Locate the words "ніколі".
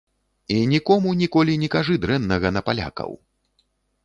1.19-1.53